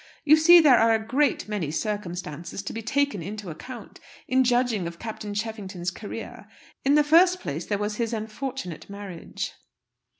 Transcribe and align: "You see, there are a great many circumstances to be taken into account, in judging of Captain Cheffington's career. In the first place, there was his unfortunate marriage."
"You 0.25 0.35
see, 0.35 0.59
there 0.59 0.79
are 0.79 0.95
a 0.95 1.07
great 1.07 1.47
many 1.47 1.69
circumstances 1.69 2.63
to 2.63 2.73
be 2.73 2.81
taken 2.81 3.21
into 3.21 3.51
account, 3.51 3.99
in 4.27 4.43
judging 4.43 4.87
of 4.87 4.97
Captain 4.97 5.35
Cheffington's 5.35 5.91
career. 5.91 6.47
In 6.83 6.95
the 6.95 7.03
first 7.03 7.39
place, 7.39 7.67
there 7.67 7.77
was 7.77 7.97
his 7.97 8.11
unfortunate 8.11 8.89
marriage." 8.89 9.51